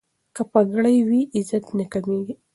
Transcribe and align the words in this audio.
که 0.35 0.41
پګړۍ 0.51 0.97
وي 1.09 1.21
نو 1.25 1.29
عزت 1.37 1.63
نه 1.77 1.85
کمیږي. 1.91 2.33